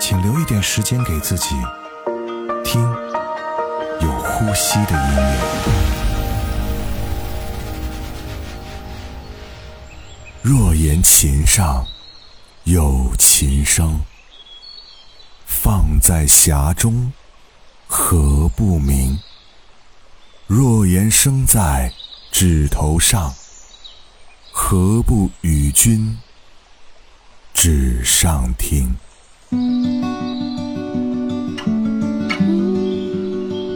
[0.00, 1.56] 请留一点时间给自己，
[2.64, 2.80] 听
[4.00, 5.38] 有呼吸的音乐。
[10.40, 11.84] 若言琴上
[12.64, 14.00] 有琴声，
[15.44, 17.12] 放在匣中
[17.86, 19.18] 何不鸣？
[20.46, 21.92] 若言声在
[22.30, 23.34] 指头上，
[24.52, 26.16] 何不与君？
[27.52, 28.96] 纸上听，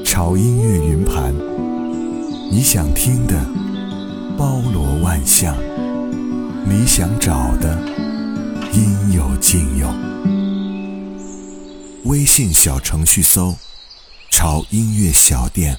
[0.04, 1.34] 潮音乐云盘，
[2.50, 3.42] 你想听的
[4.36, 5.56] 包罗万象，
[6.66, 7.78] 你想找的
[8.74, 9.88] 应有尽有。
[12.04, 13.56] 微信小程序搜
[14.30, 15.78] “潮音乐小店”。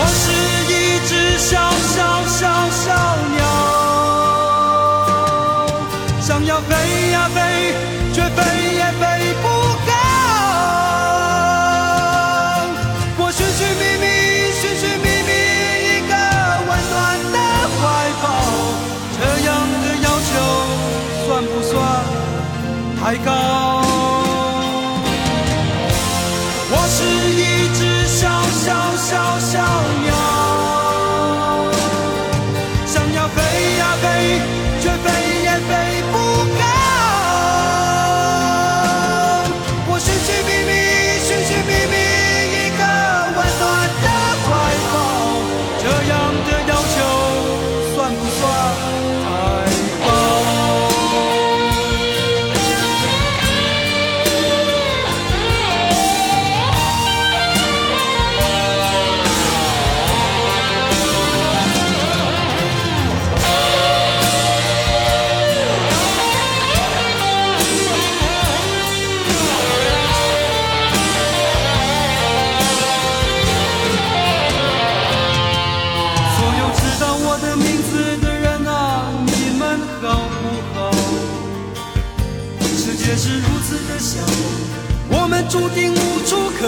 [0.00, 0.30] 我是
[0.70, 0.74] 一
[1.08, 2.86] 只小小小小
[3.34, 3.42] 鸟，
[6.20, 7.67] 想要飞呀飞，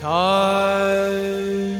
[0.00, 1.77] 算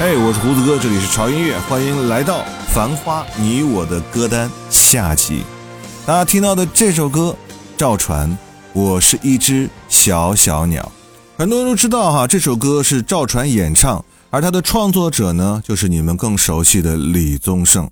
[0.00, 2.42] 嘿，我是胡子哥，这里是潮音乐，欢迎来到
[2.72, 5.42] 《繁花》你我的歌单下集。
[6.06, 7.36] 大家听到的这首歌，
[7.76, 8.38] 赵传，
[8.72, 10.92] 我是一只小小鸟。
[11.36, 17.90] 很多人都知道哈，这首歌是赵传演唱，而他的创作者呢，就是你们更熟悉的李宗盛。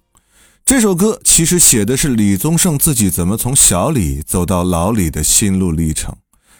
[0.64, 6.14] 这首歌其实写的是李宗盛自己怎么从小李走到老李的心路历程，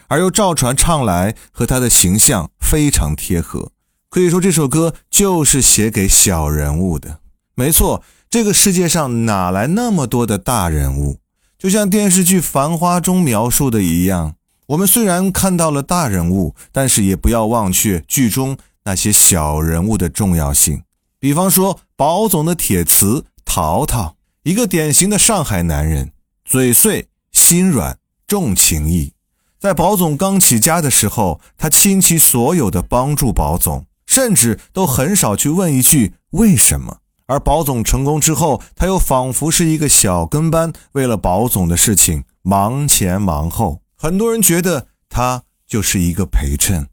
[0.08, 3.70] 而由赵传唱来，和他的形象非常贴合。
[4.16, 7.20] 可以说这首歌就是写给小人物的。
[7.54, 11.18] 没错，这个世界上哪来那么多的大人物？
[11.58, 14.36] 就像电视剧《繁花》中描述的一样，
[14.68, 20.82] 我们虽然看到了大人物，但是也不要忘却剧中那些小人物的重要性。
[21.18, 26.10] 比方说，宝总的铁瓷陶陶，一个典型的上海男人，
[26.42, 29.12] 嘴碎心软，重情义。
[29.60, 33.84] 在宝总刚起家的时候，他倾其所有的帮助宝总。
[34.06, 43.82] 甚至都很少去问一句为什么，而宝总成功之后，他又仿佛是一个小跟班，为了宝总的事情忙前忙后。
[43.96, 46.88] 很多人觉得他就是一个陪衬，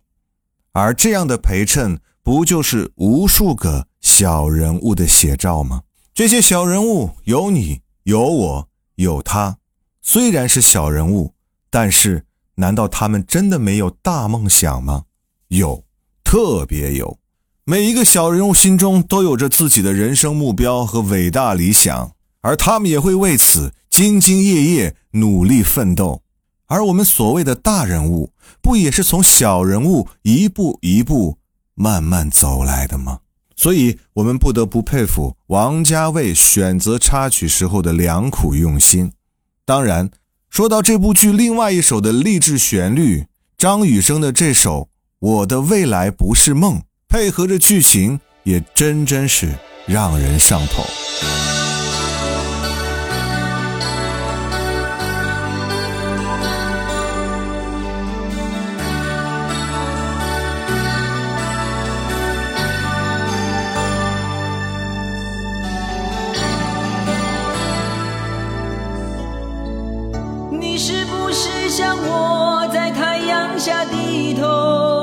[0.72, 5.84] 而这样的陪衬，不就是无数个小人物的写照吗？
[6.14, 9.58] 这些小人物有你，有我，有他，
[10.02, 11.34] 虽然是小人物，
[11.70, 12.26] 但是
[12.56, 15.04] 难道他们真的没有大梦想吗？
[15.50, 15.84] 有。
[16.34, 17.20] 特别有，
[17.64, 26.24] 每一个小人物心中都有着自己的人生目标和伟大理想，而他们也会为此兢兢业业努力奋斗。
[26.66, 28.32] 而我们所谓的大人物，
[28.64, 31.38] 不也是从小人物一步一步
[31.76, 33.20] 慢慢走来的吗？
[33.56, 39.12] 所以，我们不得不佩服王家卫选择插曲时候的良苦用心。
[39.68, 40.10] 当然，
[40.50, 44.90] 说到这部剧另外一首的励志旋律，张雨生的这首。
[45.24, 49.48] 我的未来不是梦，配合着剧情也真真是
[49.86, 50.84] 让人上头。
[70.52, 75.03] 你是不是像我在太阳下低头？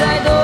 [0.00, 0.39] 再多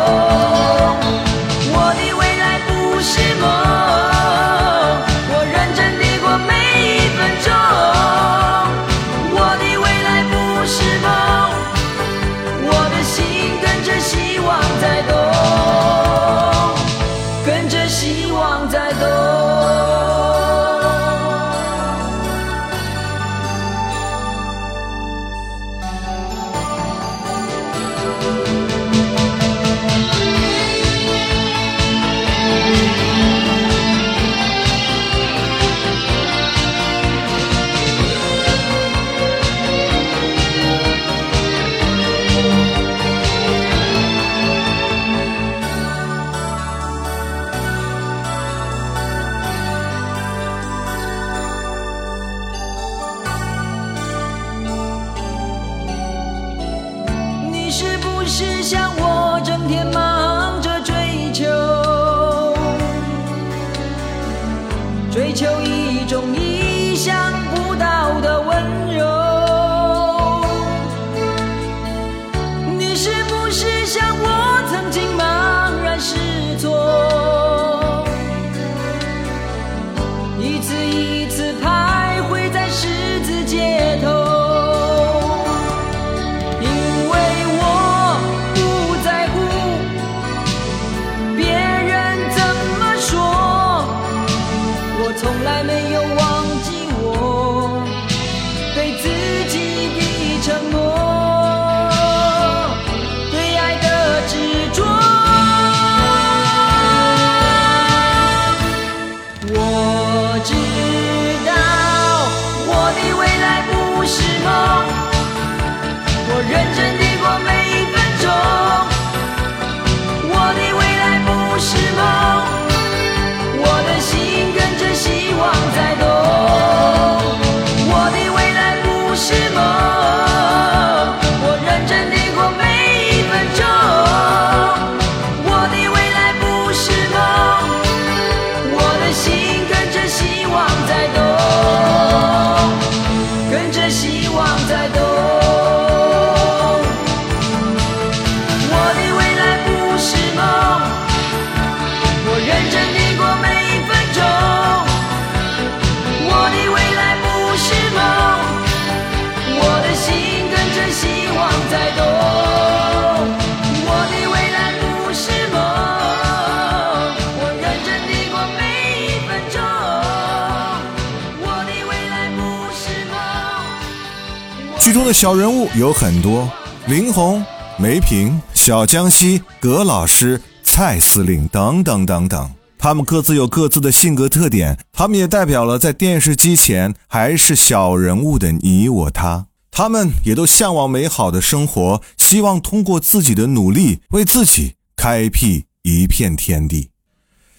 [174.96, 176.50] 中的小人物有很多，
[176.86, 177.44] 林红、
[177.78, 182.50] 梅萍、小江西、葛老师、蔡司令等等等等。
[182.78, 189.48] 他们各自有各自的性格特点，他们也代表了在电视机前还是小人物的你我他。
[189.70, 196.88] 他们也都向往美好的生活，希望通过自己的努力为自己开辟一片天地。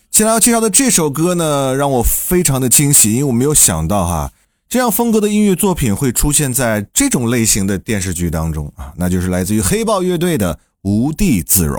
[0.10, 4.32] 接下来要介绍的这首歌呢，让我非常的惊喜，因为我没有想到哈，
[4.70, 11.78] 这样风格的音乐作品会出现在这种类型的电视剧当中啊，那就是来自于黑豹乐队的《无地自容》。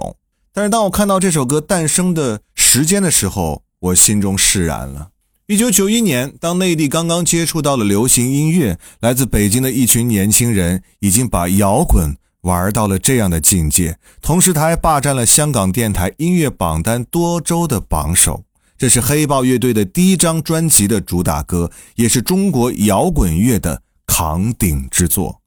[0.54, 5.10] 但是当我看到这首歌诞生的时间的时候，我心中释然了。
[5.48, 18.44] 一九九一年，当内地刚刚接触到了流行音乐，来自北京的一群年轻人已经把摇滚玩到了这样的境界，同时他还霸占了香港电台音乐榜单多周的榜首。
[18.78, 25.42] 这是黑豹乐队的第一张专辑的主打歌，也是中国摇滚乐的扛鼎之作。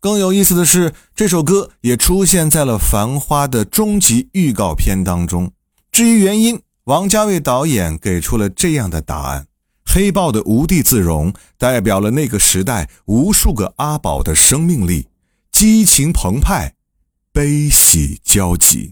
[0.00, 5.50] 更有意思的是，这首歌也出现在了《繁花》的终极预告片当中。
[5.90, 9.46] 至于原因，王家卫导演给出了这样的答案：
[9.86, 15.06] 黑豹的无地自容，代表了那个时代无数个阿宝的生命力，
[15.50, 16.74] 激情澎湃，
[17.32, 18.90] 悲喜交集。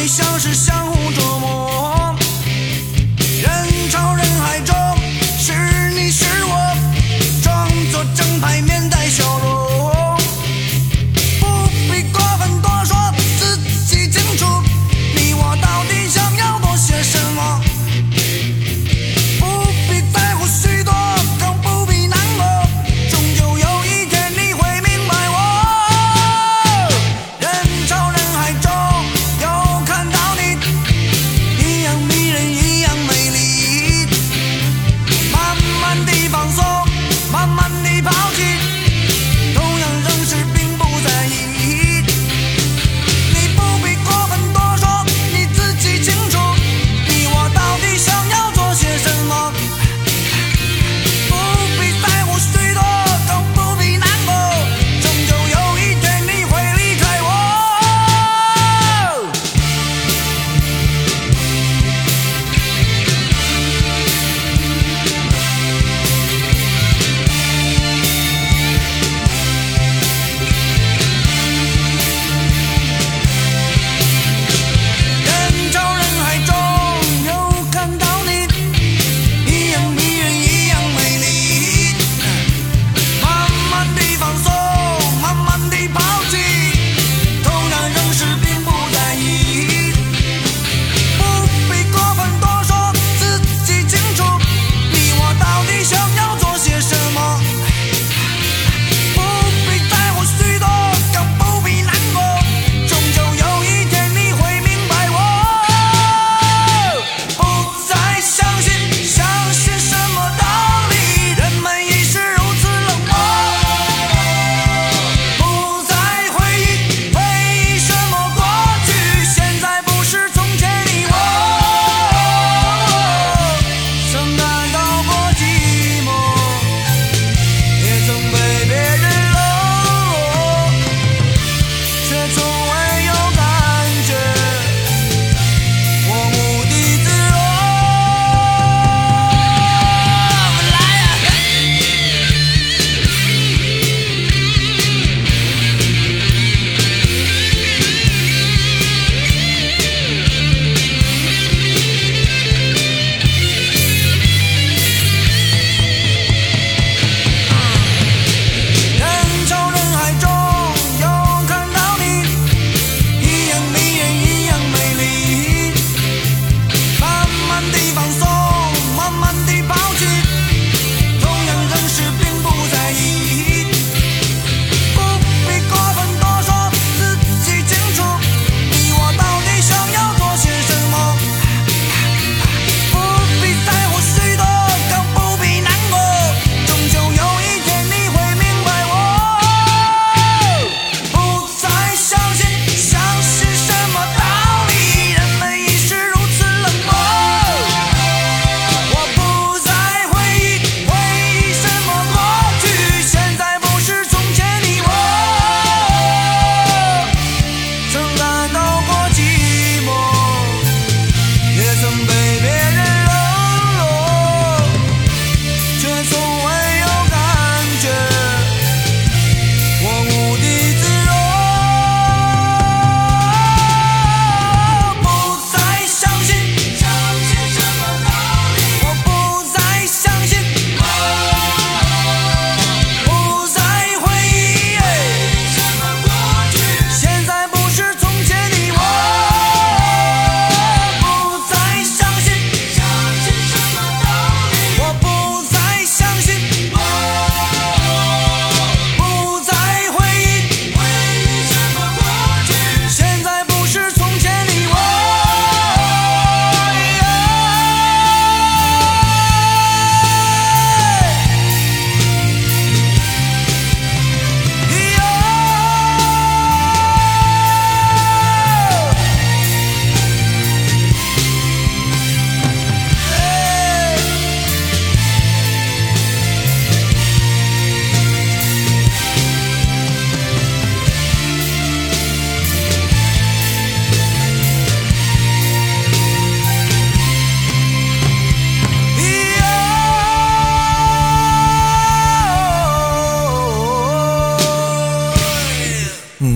[0.00, 0.54] 你像是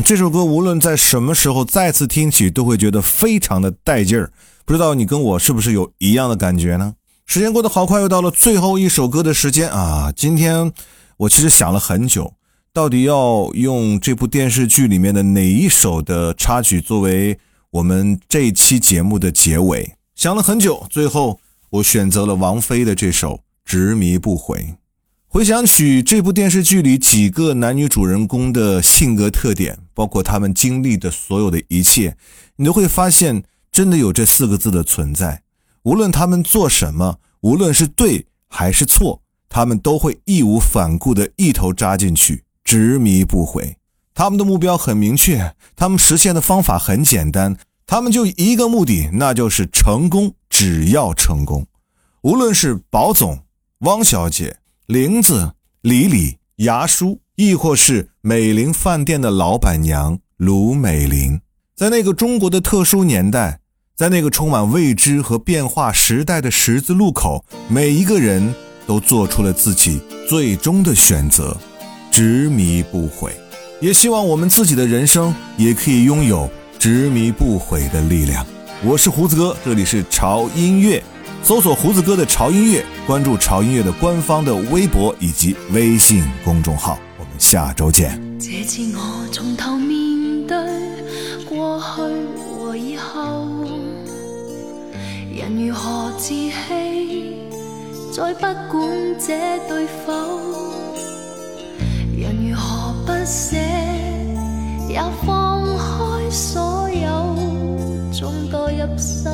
[0.04, 4.30] 这首歌无论在什么时候再次听起，都会觉得非常的带劲儿。
[4.66, 6.94] 不知道你跟我是不是有一样的感觉呢？
[7.24, 10.12] 时间过得好快，又到了最后一首歌的时间啊！
[10.14, 10.70] 今天
[11.16, 12.34] 我其实想了很久，
[12.70, 17.38] 到底要用这部电视剧里面的哪一首的插曲作为
[17.70, 19.94] 我们这期节目的结尾？
[20.14, 21.40] 想了很久，最后
[21.70, 24.58] 我选择了王菲的这首《执迷不悔》。
[25.34, 32.16] 回想起这部电视剧里几个男女主人公的性格特点，包括他们经历的所有的一切，
[32.54, 33.42] 你都会发现，
[33.72, 35.42] 真的有这四个字的存在。
[35.82, 43.76] 无论他们做什么，无论是对还是错，他们都会义无反顾地一头扎进去，执迷不悔。
[44.14, 50.36] 他们的目标很明确，他们实现的方法很简单，他们就一个目的，那就是成功。
[50.48, 51.66] 只要成功，
[52.22, 53.42] 无论是宝总、
[53.80, 54.58] 汪小姐。
[54.86, 61.40] 林子、李李、牙叔，亦或是美林饭店的老板娘卢美玲，
[61.74, 63.60] 在那个中国的特殊年代，
[63.96, 68.54] 在那个充满未知和变化时代的十字路口，每一个人
[68.86, 71.56] 都做出了自己最终的选择，
[72.10, 73.32] 执迷不悔。
[73.80, 76.46] 也希望我们自己的人生也可以拥有
[76.78, 78.44] 执迷不悔的力量。
[78.84, 81.02] 我是胡子哥，这里是潮音乐。
[81.44, 86.98] 搜索胡子哥的潮音乐，关注潮音乐的官方的微博以及微信公众号。
[87.18, 88.18] 我们下周见。
[88.40, 90.56] 这次我从头面对
[91.46, 91.84] 过去
[92.40, 93.46] 和以后，
[95.36, 96.50] 人如何自欺，
[98.10, 99.34] 再不管这
[99.68, 100.14] 对否，
[102.16, 103.58] 人如何不舍，
[104.88, 107.36] 也放开所有，
[108.18, 109.30] 终多入心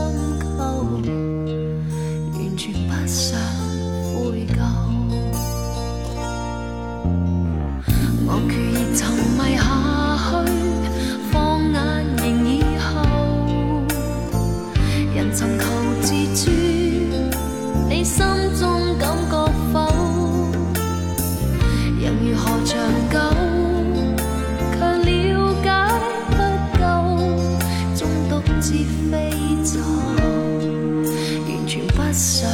[32.21, 32.47] 全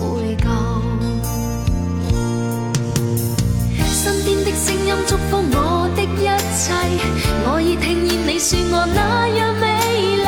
[0.00, 0.48] 不想。
[5.06, 6.26] 祝福我的一
[6.58, 6.72] 切，
[7.46, 9.66] 我已听见你说我那样美
[10.16, 10.26] 丽。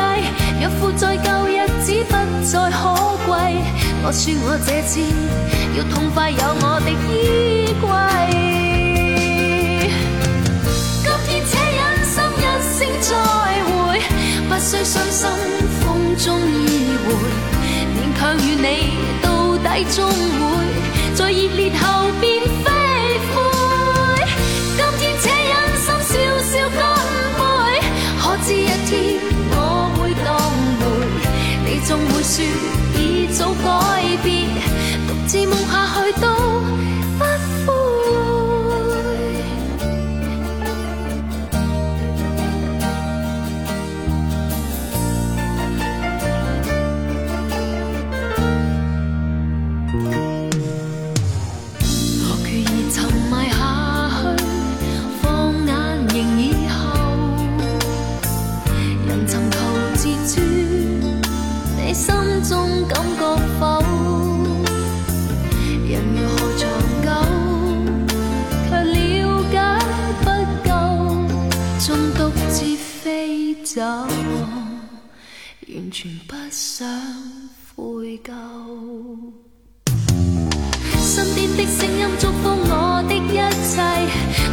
[0.63, 2.15] 若负在旧日子不
[2.47, 2.79] 再可
[3.27, 3.31] 贵，
[4.03, 5.01] 我说我这次
[5.77, 7.85] 要痛快有我的衣柜。
[11.03, 13.11] 今天且忍心一声再
[13.67, 13.69] 会，
[14.49, 15.19] 不需伤心
[15.81, 17.09] 风中依回，
[18.21, 20.13] 强与你到底终会
[21.15, 22.71] 在热烈后变飞
[23.33, 23.35] 灰。
[24.77, 26.79] 今天且忍心笑笑干
[27.39, 27.41] 杯，
[28.21, 28.91] 可知一天
[29.53, 29.57] 我
[29.97, 30.29] 会当
[30.81, 30.85] 回，
[31.65, 32.45] 你总会说
[32.99, 33.67] 已早改
[34.23, 34.29] 变，
[35.09, 35.90] 独自梦下。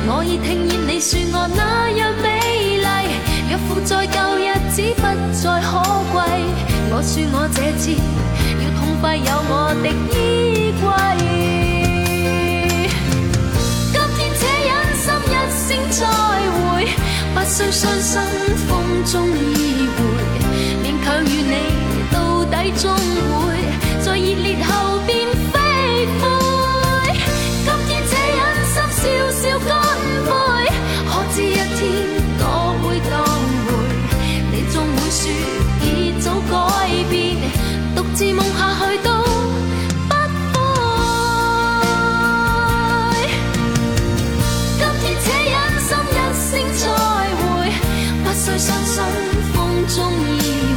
[0.09, 2.25] 我已听见你说我那样美
[2.77, 2.87] 丽。
[3.49, 5.03] 若负在旧日子不
[5.35, 5.69] 再可
[6.13, 6.15] 贵，
[6.89, 10.87] 我说我这次要痛快有我的衣柜。
[13.91, 15.99] 今天且忍心一声再
[16.55, 16.87] 会，
[17.35, 18.11] 不需伤心
[18.65, 18.69] 风
[19.03, 19.99] 中依偎。
[20.83, 21.53] 勉强与你，
[22.13, 22.15] 到
[22.45, 23.35] 底终会
[24.01, 24.71] 在热烈后
[25.05, 25.26] 变
[48.47, 49.03] 再伤心
[49.53, 50.76] 风中意。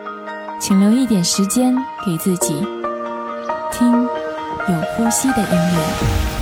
[0.61, 2.53] 请留一点时间给自己，
[3.71, 6.40] 听有呼吸的音乐。